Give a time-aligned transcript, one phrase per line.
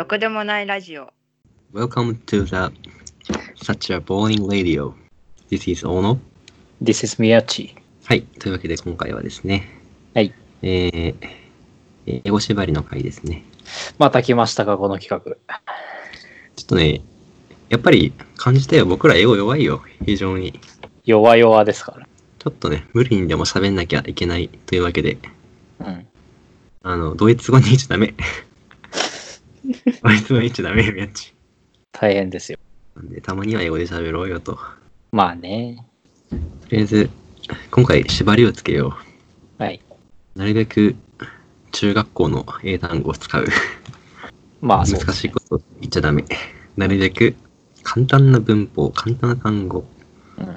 [0.00, 1.12] ろくでもないラジオ。
[1.74, 2.74] Welcome to the
[3.62, 4.94] Such a Boring Radio.
[5.50, 6.18] This is Ono.
[6.82, 7.76] This is Miyachi.
[8.06, 8.22] はい。
[8.22, 9.68] というわけで今回はですね。
[10.14, 10.32] はい。
[10.62, 13.44] えー、英語縛りの回ですね。
[13.98, 15.36] また来ましたか、この企画。
[16.56, 17.02] ちょっとね、
[17.68, 18.86] やっぱり感じたよ。
[18.86, 19.82] 僕ら英語弱いよ。
[20.06, 20.58] 非常に。
[21.04, 22.08] 弱々ですから。
[22.38, 25.18] ちょっとね、無理にでも喋んなきゃいけないというわけで、
[25.78, 26.06] うん。
[26.84, 28.14] あの、ドイツ語に言っちゃダメ。
[30.02, 31.34] ドイツ語に言っちゃダメよ、やっち。
[31.92, 32.58] 大変ですよ。
[32.96, 34.54] なんで、たまには英語で喋ろうよと。
[34.54, 34.60] と
[35.12, 35.84] まあね。
[36.70, 37.10] りあえず、
[37.70, 38.96] 今回縛りをつけよ
[39.58, 39.80] はい。
[40.36, 40.38] う。
[40.38, 40.94] なるべく
[41.72, 43.46] 中学校の英単語を使う。
[44.60, 45.00] まあそう。
[45.00, 46.24] 難しいこと言っちゃダメ。
[46.76, 47.34] なるべく
[47.82, 49.84] 簡単な文法、簡単な単語
[50.38, 50.56] うん。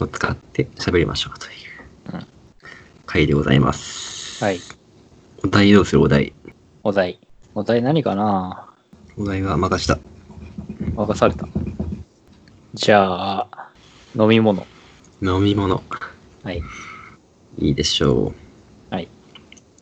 [0.00, 1.48] を使って喋りましょうとい
[2.14, 2.26] ううん
[3.06, 4.44] 回でございます。
[4.44, 4.60] はい。
[5.44, 6.02] お題どうする？
[6.02, 6.32] お題。
[6.82, 7.18] お題。
[7.58, 8.68] お題何かな？
[9.16, 9.98] お題は任した。
[10.94, 11.48] 任された。
[12.74, 13.70] じゃあ、
[14.14, 14.64] 飲み物。
[15.20, 15.82] 飲み物。
[16.44, 16.62] はい。
[17.58, 18.32] いいでしょ
[18.90, 18.94] う。
[18.94, 19.08] はい。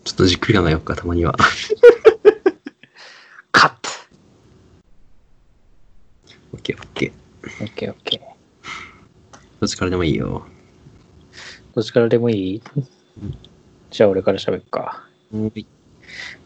[0.05, 1.37] ちょっとじっくり考えようか、たまには。
[3.53, 3.91] カット
[6.55, 7.63] オッケーオッケー。
[7.63, 8.21] オッケーオッケー。
[9.61, 10.47] どっちからでもいいよ。
[11.75, 12.63] どっちからでもいい？
[13.91, 15.05] じゃあ俺から喋るか。
[15.31, 15.67] はい。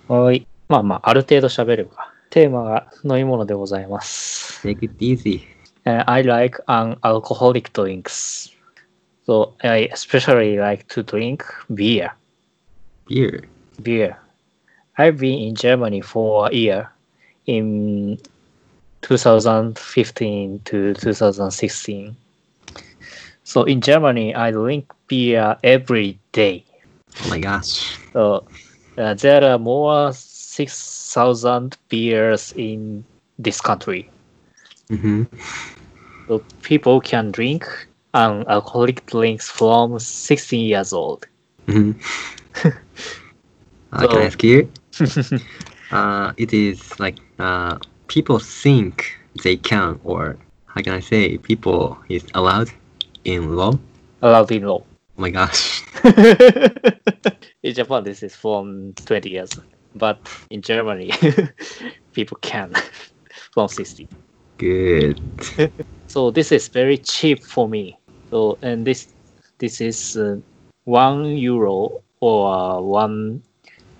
[0.08, 0.44] はーい。
[0.69, 2.11] まあまあ、ある程度喋るか。
[2.29, 4.67] テーマが飲み物でございます。
[4.67, 5.41] Take it easy.
[5.85, 8.51] Uh, I like non-alcoholic drinks.
[9.25, 12.11] So I especially like to drink beer.
[13.07, 13.47] Beer.
[13.81, 14.17] Beer.
[14.97, 16.89] I've been in Germany for a year
[17.45, 18.17] in
[19.01, 22.15] 2015 to 2016.
[23.43, 26.65] So in Germany, I drink beer every day.
[27.23, 27.97] Oh my gosh.
[28.13, 28.45] So
[28.97, 30.11] uh, there are more
[30.68, 33.04] 6,000 beers in
[33.38, 34.10] this country.
[34.90, 35.24] Mm-hmm.
[36.28, 37.66] So people can drink
[38.14, 41.26] um, alcoholic drinks from 16 years old.
[41.66, 42.68] Mm-hmm.
[43.92, 44.70] uh, can I ask you?
[45.90, 50.36] uh, it is like uh, people think they can, or
[50.66, 52.70] how can I say, people is allowed
[53.24, 53.78] in law.
[54.22, 54.82] Allowed in law.
[54.82, 55.82] Oh my gosh.
[57.62, 59.50] in Japan, this is from 20 years,
[59.94, 60.18] but
[60.50, 61.12] in Germany,
[62.12, 62.72] people can
[63.52, 64.08] from 60.
[64.58, 65.20] Good.
[66.10, 67.96] So this is very cheap for me.
[68.30, 69.14] So and this
[69.58, 70.38] this is uh,
[70.82, 73.44] one euro or one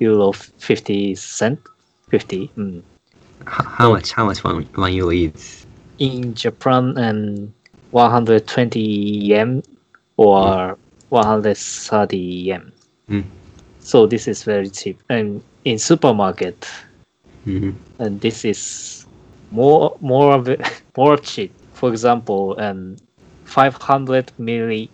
[0.01, 1.61] euro 50 cent,
[2.11, 2.51] 50.
[2.57, 2.83] mm.
[3.47, 4.11] How much?
[4.11, 5.67] How much one one euro is?
[5.99, 7.53] In Japan, and
[7.93, 9.63] 120 yen
[10.17, 10.77] or
[11.11, 12.73] 130 yen.
[13.09, 13.25] Mm.
[13.79, 15.01] So this is very cheap.
[15.09, 16.67] And in supermarket,
[17.47, 17.71] Mm-hmm.
[17.99, 19.07] and this is
[19.51, 20.49] more more of
[20.97, 21.55] more cheap.
[21.73, 22.97] For example, um,
[23.45, 24.91] 500 milli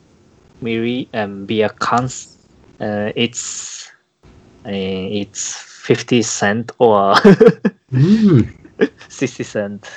[0.62, 2.38] milli um, beer cans.
[2.80, 3.90] Uh, it's
[4.66, 5.54] uh, it's
[5.84, 7.14] 50 cent or
[7.92, 8.48] Mm.
[9.08, 9.88] 60 cent.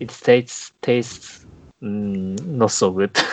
[0.00, 1.46] It tastes tastes
[1.82, 3.16] mm, not so good.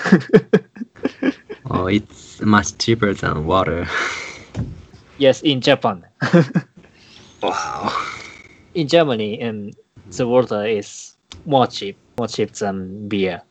[1.69, 3.87] Oh, it's much cheaper than water.
[5.19, 6.05] Yes, in Japan,
[7.41, 7.91] Wow.
[8.73, 9.75] in Germany, and
[10.15, 11.15] the water is
[11.45, 13.41] more cheap, more cheap than beer.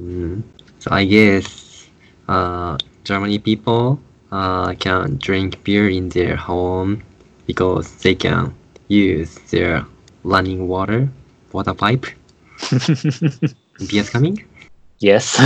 [0.00, 0.42] Mm.
[0.80, 1.88] So I guess
[2.28, 4.00] uh, Germany people
[4.32, 7.02] uh, can drink beer in their home
[7.46, 8.54] because they can
[8.88, 9.84] use their
[10.24, 11.08] running water
[11.52, 12.06] water pipe.
[13.88, 14.44] Beer's coming?
[14.98, 15.38] yes.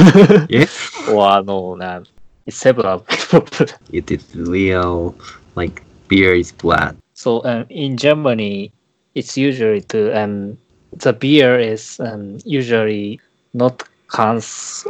[0.49, 0.91] Yes.
[1.09, 2.03] or no, no,
[2.47, 3.07] it's several.
[3.93, 5.15] It is real
[5.56, 6.98] like beer is blood.
[7.14, 8.72] So um, in Germany,
[9.16, 10.58] it's usually to um,
[10.92, 13.20] the beer is um, usually
[13.54, 14.86] not cans,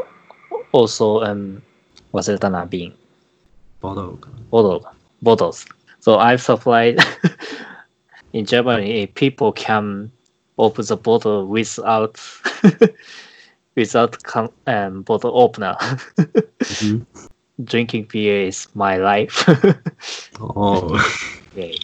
[0.71, 1.61] also um,
[2.15, 2.93] 忘れたな、瓶
[3.81, 4.17] Bottle.
[4.49, 4.81] bottle
[5.21, 5.65] bottles.
[5.99, 6.97] So I've supplied
[8.33, 9.07] in Germany.
[9.07, 10.11] People can
[10.57, 12.17] open the bottle without
[13.75, 15.75] without can, um, bottle opener.
[16.15, 17.05] Mhm.
[17.64, 19.44] Drinking beer is my life.
[20.40, 20.96] Oh,
[21.52, 21.76] Yay.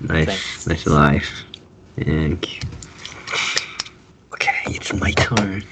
[0.00, 0.66] nice, Thanks.
[0.66, 1.44] nice life.
[1.96, 2.68] Thank you.
[4.32, 5.62] Okay, it's my turn.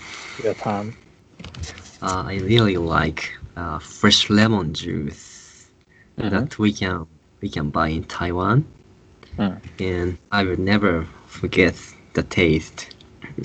[0.42, 0.96] Your turn.
[2.02, 5.70] Uh, I really like uh, fresh lemon juice
[6.18, 6.30] Mhm.
[6.30, 7.06] that we can
[7.42, 8.64] we can buy in Taiwan,
[9.38, 9.60] Mm.
[9.80, 11.74] and I will never forget
[12.14, 12.94] the taste.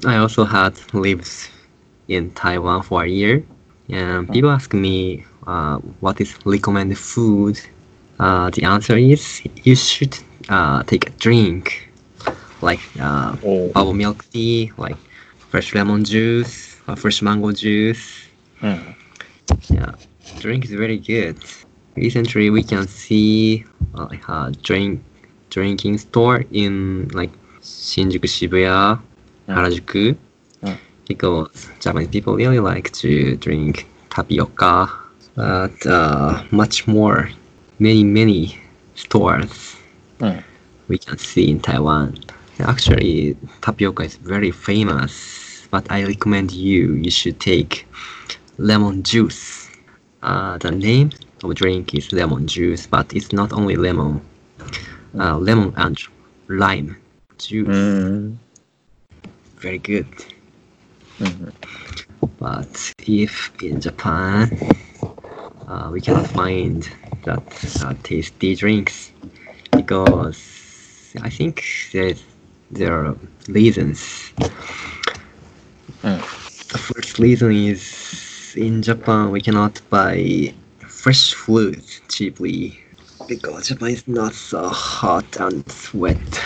[0.05, 1.29] I also had lived
[2.07, 3.43] in Taiwan for a year,
[3.89, 7.59] and people ask me uh, what is recommended food,
[8.19, 10.17] uh, the answer is you should
[10.49, 11.89] uh, take a drink
[12.61, 13.69] like uh, oh.
[13.69, 14.97] bubble milk tea, like
[15.49, 18.27] fresh lemon juice, or fresh mango juice.
[18.61, 18.95] Mm.
[19.69, 19.95] Yeah,
[20.39, 21.37] drink is very good.
[21.95, 23.65] Recently, we can see
[23.95, 25.01] uh, uh drink
[25.49, 27.31] drinking store in like
[27.61, 28.99] Shinjuku, Shibuya.
[29.49, 29.57] Hmm.
[29.57, 30.15] Harajuku,
[30.61, 30.73] hmm.
[31.07, 35.08] because Japanese people really like to drink tapioca
[35.39, 37.29] at uh, much more,
[37.79, 38.59] many, many
[38.95, 39.77] stores
[40.19, 40.43] mm.
[40.87, 42.17] we can see in Taiwan.
[42.59, 47.87] Actually, tapioca is very famous, but I recommend you, you should take
[48.57, 49.69] lemon juice.
[50.21, 51.11] Uh, the name
[51.43, 54.21] of drink is lemon juice, but it's not only lemon,
[55.17, 55.97] uh, lemon and
[56.49, 56.97] lime
[57.37, 57.67] juice.
[57.67, 58.35] Mm.
[59.55, 60.07] Very good.
[61.19, 61.49] Mm-hmm.
[62.39, 64.57] But if in Japan,
[65.69, 66.89] uh, we cannot find
[67.23, 67.43] that
[67.83, 69.11] uh, tasty drinks
[69.71, 71.63] because I think
[71.93, 72.23] there's,
[72.71, 73.15] there are
[73.47, 74.33] reasons.
[76.03, 76.19] うん。
[76.69, 80.53] The first reason is in Japan we cannot buy
[80.87, 82.79] fresh fruit cheaply
[83.27, 85.63] because Japan is not so hot and
[85.95, 86.41] wet.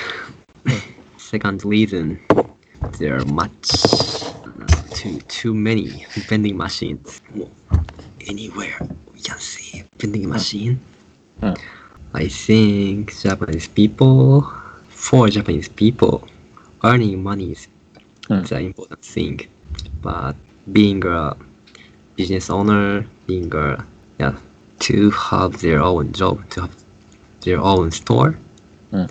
[1.17, 2.19] Second reason,
[2.99, 3.69] there are much
[4.45, 7.21] uh, too too many vending machines.
[8.25, 8.79] Anywhere
[9.23, 10.79] can see vending machine.
[11.41, 11.53] Hmm.
[12.13, 14.45] I think Japanese people,
[14.89, 16.27] for Japanese people,
[16.83, 17.67] earning money is
[18.27, 18.41] Hmm.
[18.49, 19.35] the important thing.
[20.01, 20.35] But
[20.71, 21.35] being a
[22.15, 23.85] business owner, being a
[24.19, 24.35] yeah,
[24.87, 26.75] to have their own job, to have
[27.41, 28.31] their own store,
[28.91, 29.07] Hmm.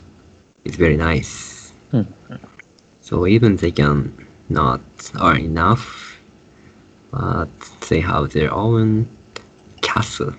[0.64, 1.72] is very nice.
[3.02, 4.14] So even they can
[4.48, 4.80] not
[5.20, 6.16] earn enough,
[7.10, 7.48] but
[7.88, 9.08] they have their own
[9.92, 10.34] castle.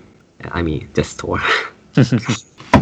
[0.51, 1.39] I mean, the store.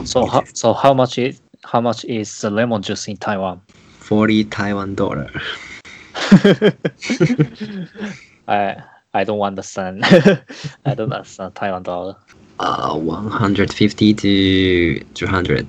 [0.06, 3.62] So, how, so how much is how much is the lemon juice in Taiwan?
[4.00, 5.30] 40 Taiwan dollar.
[8.48, 8.82] I
[9.14, 10.04] I don't understand.
[10.86, 12.16] I don't understand Taiwan dollar.
[12.60, 15.68] uh, 150 to 200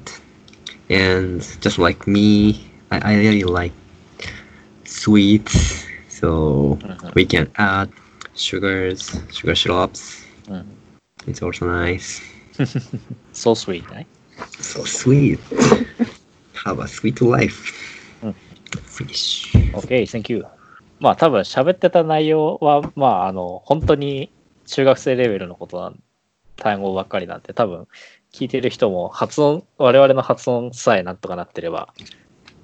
[0.90, 2.60] and just like me
[2.90, 3.72] I, I really like
[4.84, 7.14] sweets so Mhm.
[7.14, 7.88] we can add
[8.36, 10.66] sugars sugar syrups Mhm.
[11.26, 12.20] It's also nice
[13.32, 14.06] So sweet, right?
[14.60, 15.38] so sweet
[16.64, 17.72] have a sweet life
[18.22, 18.34] Mm.
[18.86, 20.44] finish Okay, thank you.
[21.00, 24.30] まあ多分喋ってた内容は、まああの、本当に
[24.66, 25.98] 中学生レベルのことなん、
[26.56, 27.88] 単語ばっかりなんで、多分
[28.32, 31.92] 聞いてる人も発音、我々の発音さえなんとかなってれば、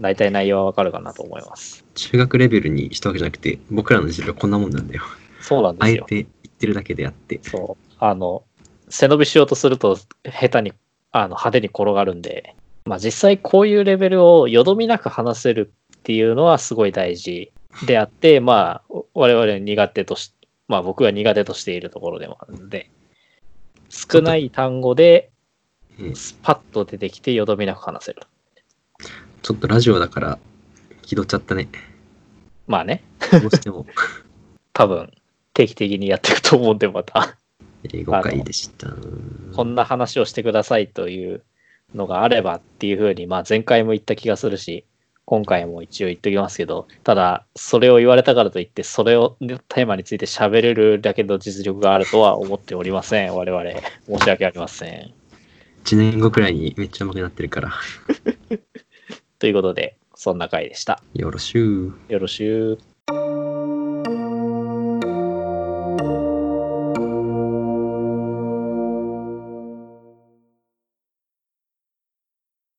[0.01, 1.85] 大体内容はわかるかなと思います。
[1.97, 5.03] 中学レベルにしたわけじゃなくて僕らの授業こんなもんなんだよ
[5.41, 6.05] そうなんですよ。
[6.05, 7.93] あえて言ってるだけであってそう。
[7.99, 8.45] あの、
[8.91, 10.73] 背伸びしようとすると、下手に、
[11.13, 12.55] あの、派手に転がるんで、
[12.85, 17.53] まあ実際こういうレベルをよどみなく話せるっていうのはすごい大事
[17.87, 20.33] であって、まあ、我々苦手とし、
[20.69, 22.91] まあ僕が苦手としているところでもあるので、
[23.91, 25.31] 少ない単語で
[26.01, 28.23] うんスパッと出てきてよどみなく話せる。
[29.43, 30.39] ちょっとラジオだから
[31.03, 31.69] 気取っちゃったね
[32.67, 33.87] まあね、どうしても
[34.75, 35.13] 多分
[35.55, 37.37] 定期的にやっていくと思うんでまた。
[37.93, 38.89] 英語会でした
[39.55, 41.43] こんな話をしてくださいという
[41.95, 44.85] のがあればっていうふうに、まあ前回も言った気がするし、
[45.25, 49.37] 今回も一応言っときますけど、ただ、それを言われたからといって、それを、
[49.69, 53.35] テーマについて喋れるだけの実力があるとは思っておりません。
[53.37, 53.65] 我々、
[54.07, 55.13] 申し訳ありません。
[55.85, 57.73] 1年後くらいにめっちゃ上手くなってるから
[59.39, 61.03] ということで、そんな回でした。
[61.15, 62.98] よろしゅうよろしゅう。